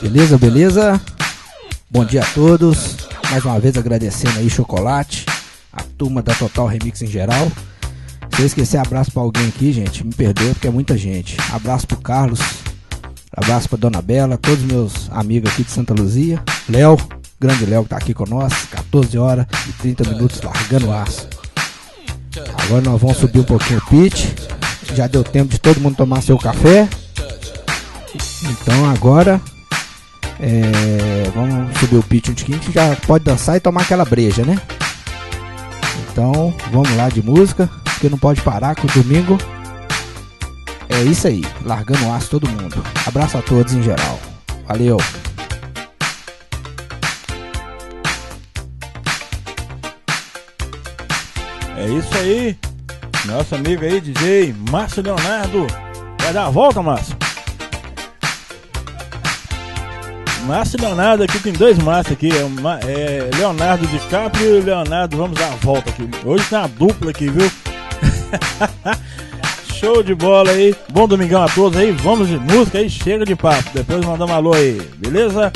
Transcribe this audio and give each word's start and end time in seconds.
Beleza, 0.00 0.38
beleza? 0.38 1.00
Bom 1.90 2.04
dia 2.04 2.22
a 2.22 2.26
todos. 2.26 2.96
Mais 3.30 3.44
uma 3.44 3.60
vez 3.60 3.76
agradecendo 3.76 4.38
aí 4.38 4.50
Chocolate, 4.50 5.26
a 5.72 5.82
turma 5.82 6.22
da 6.22 6.34
Total 6.34 6.66
Remix 6.66 7.02
em 7.02 7.06
geral. 7.06 7.50
Se 8.34 8.42
eu 8.42 8.46
esquecer 8.46 8.78
abraço 8.78 9.12
pra 9.12 9.22
alguém 9.22 9.46
aqui, 9.48 9.72
gente, 9.72 10.04
me 10.04 10.12
perdoe 10.12 10.52
porque 10.54 10.66
é 10.66 10.70
muita 10.70 10.96
gente. 10.96 11.36
Abraço 11.52 11.86
pro 11.86 11.98
Carlos, 11.98 12.40
abraço 13.30 13.68
pra 13.68 13.78
Dona 13.78 14.00
Bela, 14.00 14.36
todos 14.36 14.64
meus 14.64 15.10
amigos 15.10 15.50
aqui 15.52 15.62
de 15.62 15.70
Santa 15.70 15.94
Luzia. 15.94 16.42
Léo, 16.68 16.96
grande 17.38 17.66
Léo 17.66 17.84
que 17.84 17.90
tá 17.90 17.96
aqui 17.96 18.14
nós, 18.28 18.52
14 18.70 19.18
horas 19.18 19.46
e 19.68 19.72
30 19.74 20.10
minutos 20.10 20.40
largando 20.42 20.88
o 20.88 20.92
aço. 20.92 21.28
Agora 22.64 22.82
nós 22.82 23.00
vamos 23.00 23.16
subir 23.16 23.40
um 23.40 23.44
pouquinho 23.44 23.78
o 23.78 23.86
pitch. 23.86 24.26
Já 24.94 25.06
deu 25.06 25.22
tempo 25.22 25.50
de 25.52 25.58
todo 25.58 25.80
mundo 25.80 25.96
tomar 25.96 26.22
seu 26.22 26.38
café. 26.38 26.88
Então 28.42 28.90
agora 28.90 29.40
é, 30.42 31.30
vamos 31.34 31.78
subir 31.78 31.96
o 31.96 32.02
pitch 32.02 32.30
um 32.30 32.34
tiquinho 32.34 32.58
que 32.58 32.72
já 32.72 32.96
pode 33.06 33.24
dançar 33.24 33.56
e 33.56 33.60
tomar 33.60 33.82
aquela 33.82 34.04
breja, 34.04 34.44
né? 34.44 34.58
Então 36.10 36.54
vamos 36.72 36.94
lá 36.96 37.08
de 37.08 37.22
música, 37.22 37.68
porque 37.84 38.08
não 38.08 38.18
pode 38.18 38.40
parar 38.40 38.74
com 38.74 38.86
o 38.86 39.02
domingo. 39.02 39.36
É 40.88 41.02
isso 41.02 41.28
aí, 41.28 41.44
largando 41.64 42.04
o 42.06 42.12
aço 42.12 42.30
todo 42.30 42.48
mundo. 42.48 42.82
Abraço 43.06 43.38
a 43.38 43.42
todos 43.42 43.74
em 43.74 43.82
geral. 43.82 44.18
Valeu! 44.66 44.96
É 51.76 51.86
isso 51.88 52.14
aí. 52.18 52.58
Nosso 53.26 53.54
amigo 53.54 53.84
aí, 53.84 54.00
DJ 54.00 54.54
Márcio 54.70 55.02
Leonardo. 55.02 55.66
Vai 56.20 56.32
dar 56.32 56.46
a 56.46 56.50
volta, 56.50 56.82
Márcio? 56.82 57.16
Márcio 60.50 60.80
Leonardo 60.80 61.22
aqui 61.22 61.38
tem 61.38 61.52
dois 61.52 61.78
Márcio 61.78 62.12
aqui. 62.12 62.28
É, 62.32 63.28
é 63.30 63.36
Leonardo 63.36 63.86
DiCaprio 63.86 64.58
e 64.58 64.60
Leonardo. 64.60 65.16
Vamos 65.16 65.38
dar 65.38 65.46
a 65.46 65.54
volta 65.54 65.90
aqui. 65.90 66.10
Hoje 66.24 66.44
tem 66.50 66.58
uma 66.58 66.66
dupla 66.66 67.12
aqui, 67.12 67.28
viu? 67.28 67.48
Show 69.78 70.02
de 70.02 70.12
bola 70.12 70.50
aí. 70.50 70.74
Bom 70.92 71.06
domingão 71.06 71.44
a 71.44 71.48
todos 71.48 71.78
aí. 71.78 71.92
Vamos 71.92 72.26
de 72.26 72.36
música 72.36 72.78
aí. 72.78 72.90
Chega 72.90 73.24
de 73.24 73.36
papo. 73.36 73.70
Depois 73.72 74.04
mandamos 74.04 74.34
um 74.34 74.36
alô 74.36 74.52
aí. 74.52 74.82
Beleza? 74.96 75.52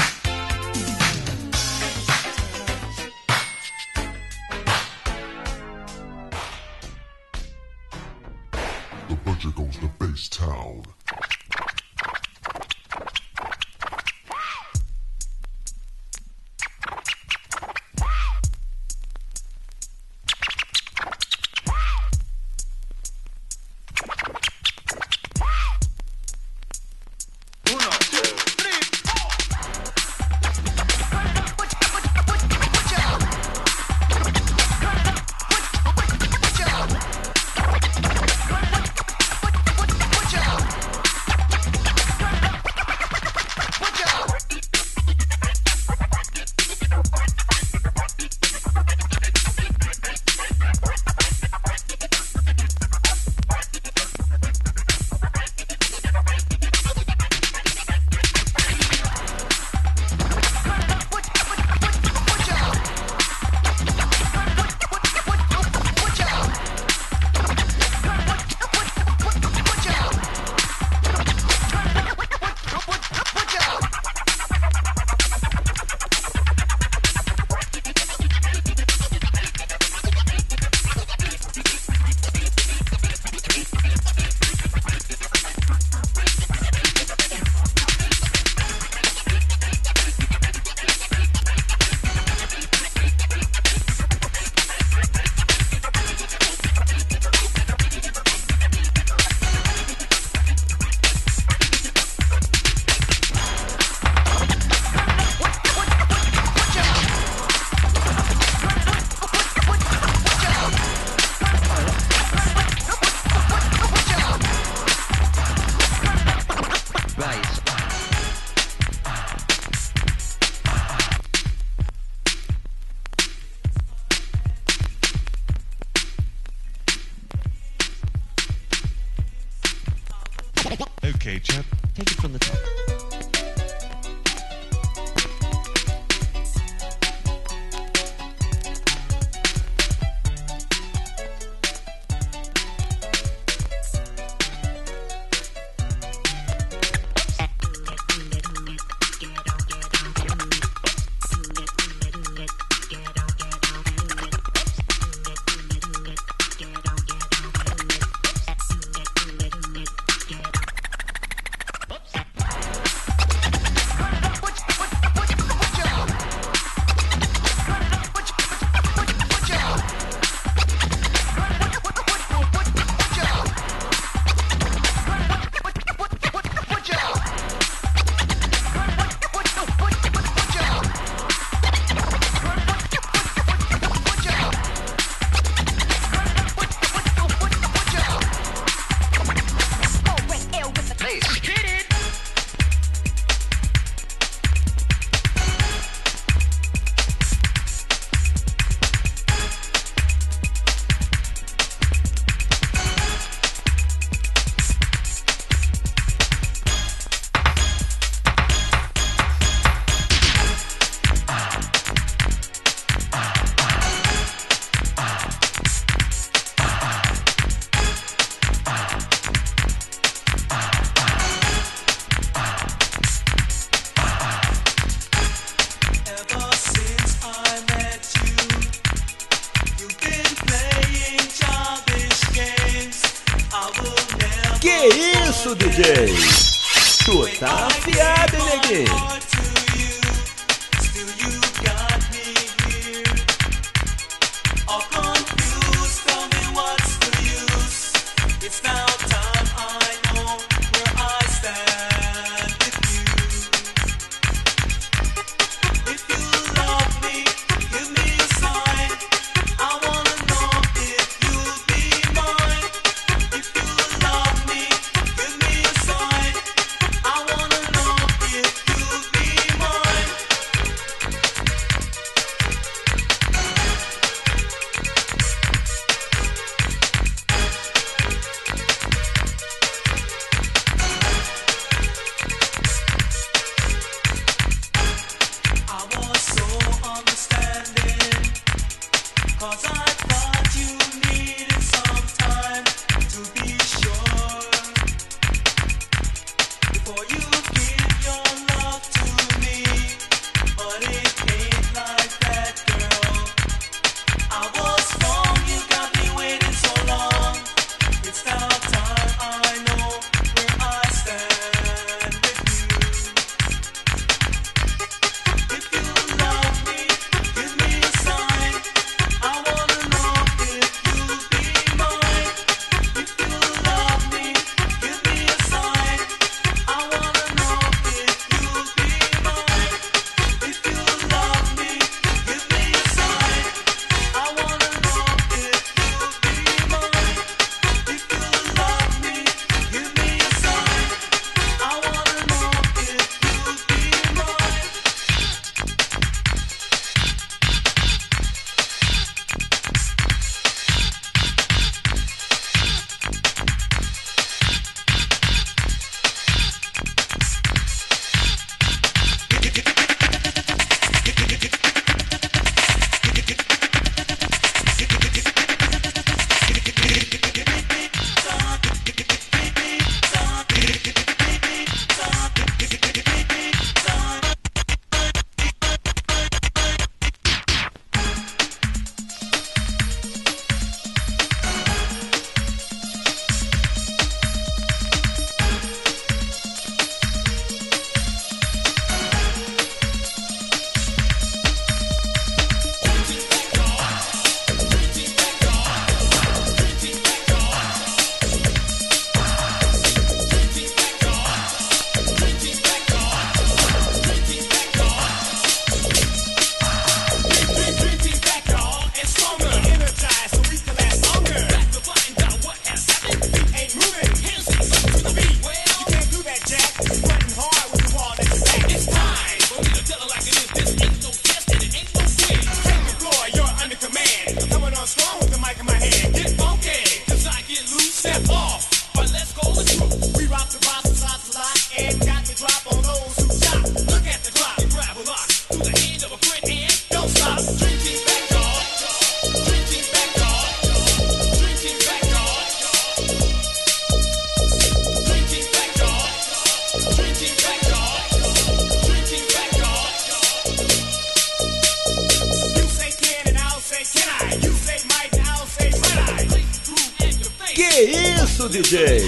Isso, 458.25 458.49
DJ. 458.49 459.01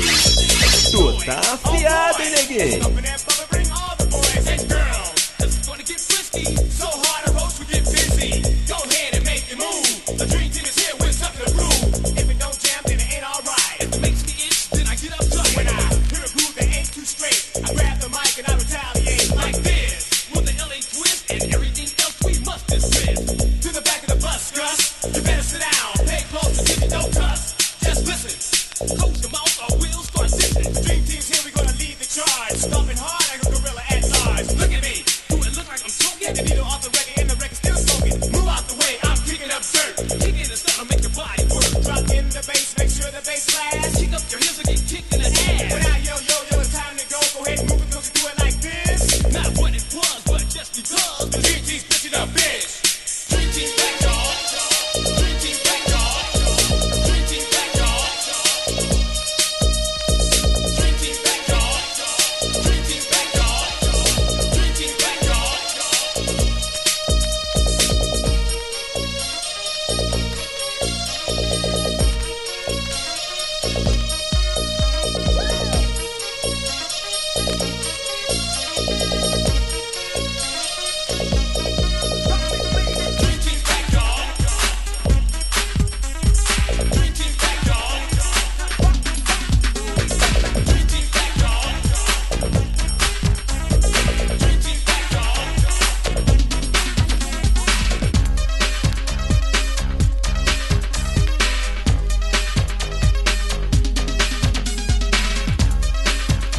Tu 0.91 1.25
tá 1.25 1.41
afiado, 1.41 2.23
hein, 2.23 2.31
neguinho? 2.31 3.36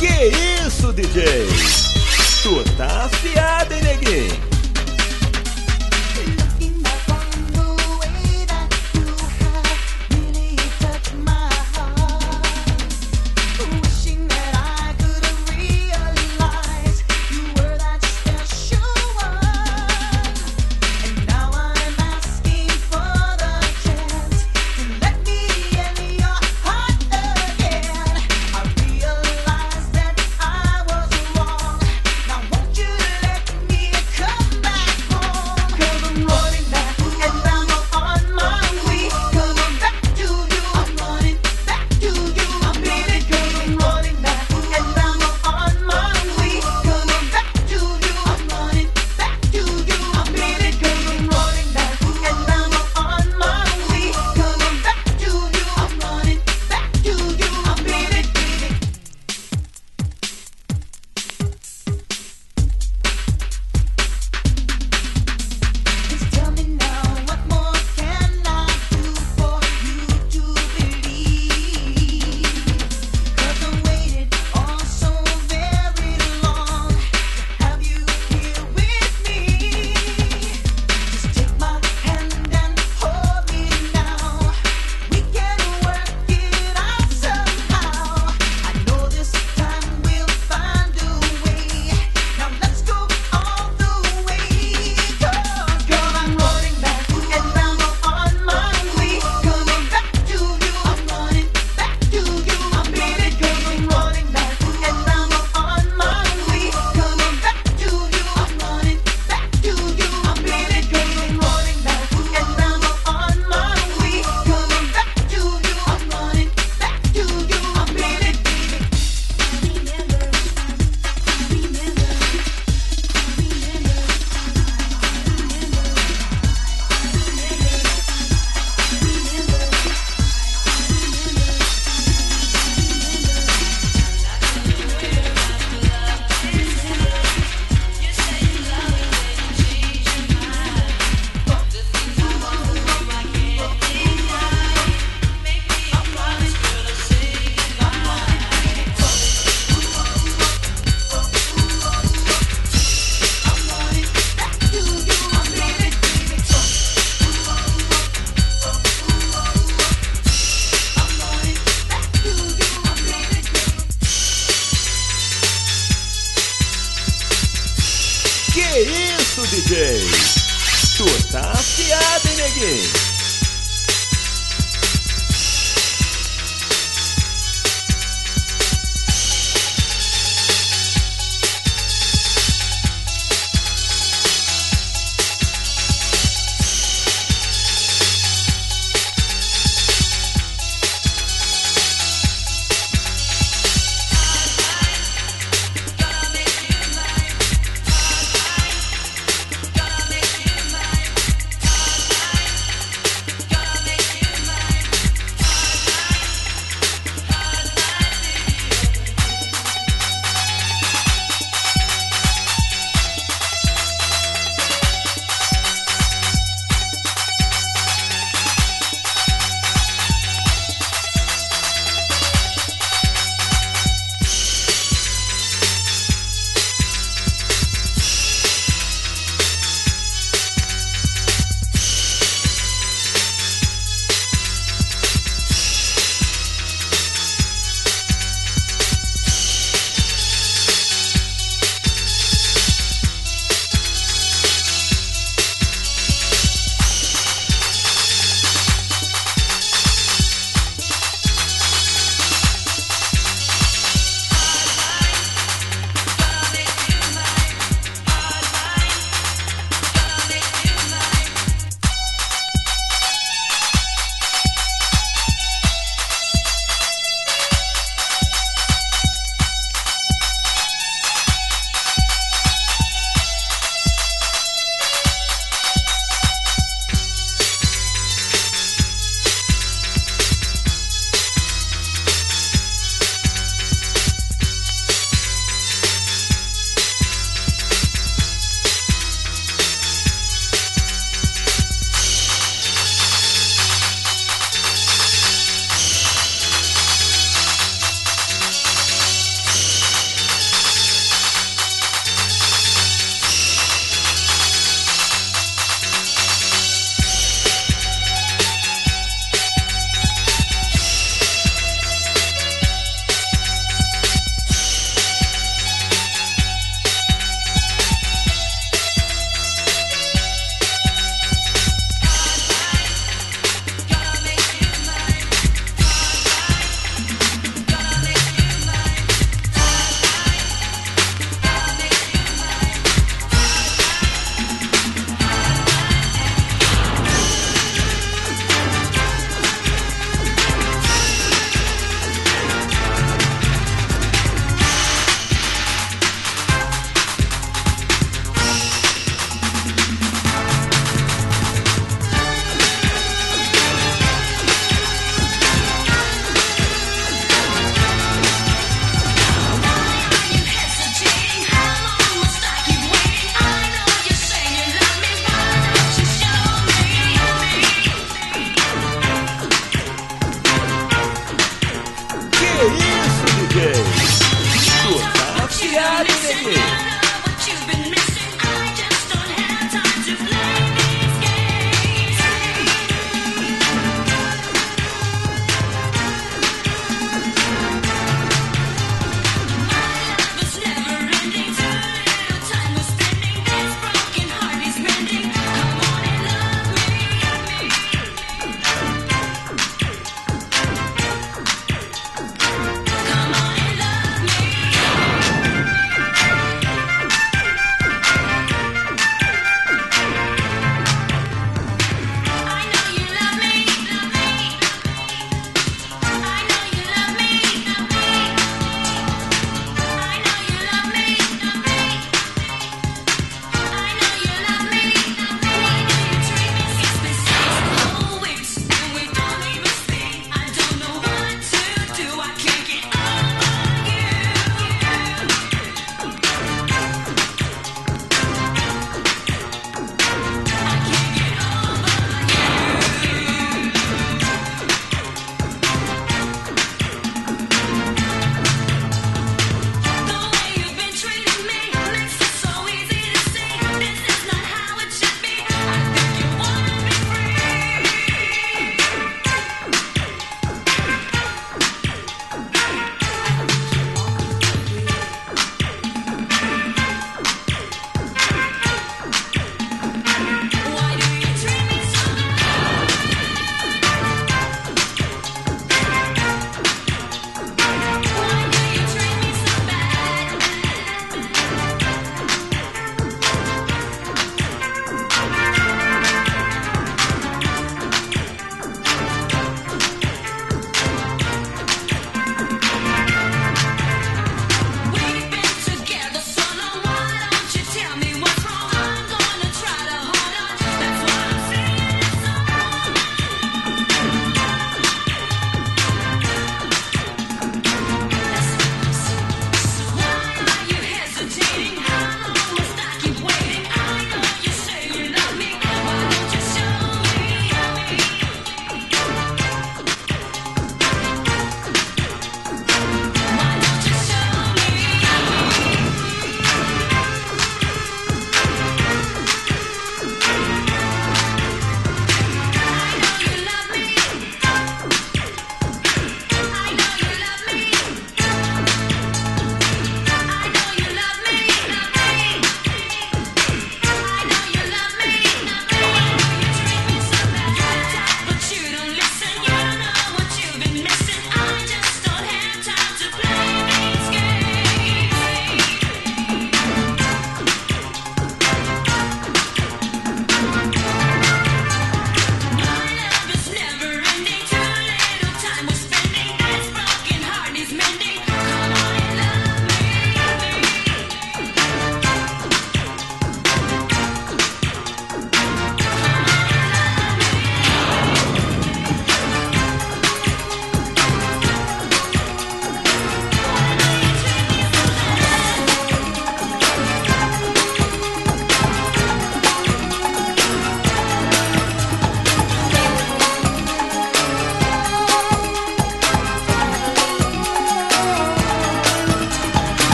Que 0.00 0.32
isso, 0.66 0.94
DJ? 0.94 1.46
Tu 2.42 2.64
tá 2.74 3.04
afiado, 3.04 3.74
hein, 3.74 3.82
neguinho? 3.82 4.49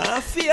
Tá 0.00 0.16
afiado, 0.18 0.43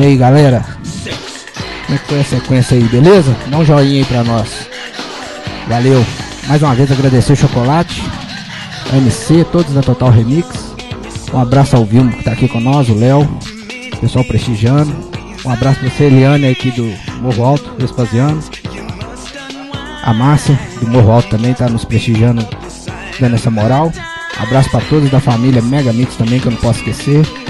E 0.00 0.02
aí 0.02 0.16
galera? 0.16 0.64
Como 1.84 1.94
é 1.94 1.98
que 1.98 2.06
foi 2.06 2.20
a 2.20 2.24
sequência 2.24 2.74
aí, 2.74 2.84
beleza? 2.84 3.36
Dá 3.48 3.58
um 3.58 3.64
joinha 3.66 3.98
aí 3.98 4.04
pra 4.06 4.24
nós. 4.24 4.48
Valeu! 5.68 6.02
Mais 6.48 6.62
uma 6.62 6.74
vez 6.74 6.90
agradecer 6.90 7.34
o 7.34 7.36
Chocolate, 7.36 8.02
a 8.90 8.96
MC, 8.96 9.44
todos 9.52 9.74
da 9.74 9.82
Total 9.82 10.08
Remix. 10.08 10.74
Um 11.34 11.38
abraço 11.38 11.76
ao 11.76 11.84
Vilmo 11.84 12.12
que 12.12 12.24
tá 12.24 12.32
aqui 12.32 12.48
com 12.48 12.60
nós, 12.60 12.88
o 12.88 12.94
Léo, 12.94 13.28
pessoal 14.00 14.24
prestigiando. 14.24 14.90
Um 15.44 15.50
abraço 15.50 15.80
pra 15.80 15.90
você, 15.90 16.04
Eliane, 16.04 16.48
aqui 16.48 16.70
do 16.70 16.90
Morro 17.20 17.44
Alto, 17.44 17.70
Vespasiano. 17.78 18.42
A 20.02 20.14
Márcia, 20.14 20.58
do 20.80 20.88
Morro 20.88 21.10
Alto 21.10 21.28
também 21.28 21.52
tá 21.52 21.68
nos 21.68 21.84
prestigiando, 21.84 22.48
dando 23.20 23.34
essa 23.34 23.50
moral. 23.50 23.92
Abraço 24.38 24.70
pra 24.70 24.80
todos 24.80 25.10
da 25.10 25.20
família 25.20 25.60
Mega 25.60 25.92
Mix 25.92 26.16
também, 26.16 26.40
que 26.40 26.46
eu 26.46 26.52
não 26.52 26.58
posso 26.58 26.78
esquecer. 26.78 27.49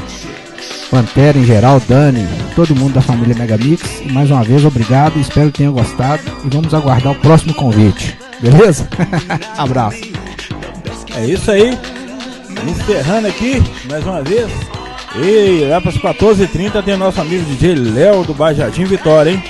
Pantera 0.90 1.38
em 1.38 1.44
geral, 1.44 1.80
Dani, 1.88 2.26
todo 2.56 2.74
mundo 2.74 2.94
da 2.94 3.00
família 3.00 3.34
Mega 3.36 3.56
Mix. 3.56 4.00
E 4.00 4.12
mais 4.12 4.28
uma 4.28 4.42
vez, 4.42 4.64
obrigado, 4.64 5.20
espero 5.20 5.52
que 5.52 5.58
tenham 5.58 5.72
gostado. 5.72 6.22
E 6.44 6.48
vamos 6.48 6.74
aguardar 6.74 7.12
o 7.12 7.20
próximo 7.20 7.54
convite, 7.54 8.18
beleza? 8.40 8.88
Abraço. 9.56 10.00
É 11.14 11.26
isso 11.26 11.48
aí. 11.50 11.78
Encerrando 12.68 13.28
aqui, 13.28 13.62
mais 13.88 14.04
uma 14.04 14.20
vez. 14.22 14.50
E 15.16 15.64
lá 15.68 15.80
para 15.80 15.90
as 15.90 15.96
14h30 15.96 16.82
tem 16.82 16.96
nosso 16.96 17.20
amigo 17.20 17.44
DJ 17.44 17.74
Léo 17.74 18.24
do 18.24 18.34
Bajadim 18.34 18.84
Vitória, 18.84 19.30
hein? 19.30 19.42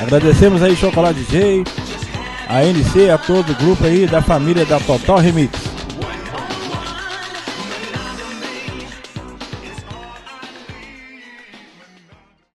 Agradecemos 0.00 0.62
aí 0.62 0.74
Chocolate 0.74 1.20
DJ, 1.20 1.64
a 2.48 2.64
NC, 2.64 3.10
a 3.10 3.18
todo 3.18 3.50
o 3.50 3.54
grupo 3.54 3.84
aí 3.84 4.06
da 4.06 4.22
família 4.22 4.64
da 4.64 4.80
Total 4.80 5.18
Remix. 5.18 5.75